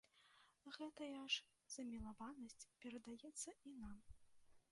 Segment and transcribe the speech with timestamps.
[0.75, 1.43] Гэтая ж
[1.75, 3.97] замілаванасць перадаецца і нам.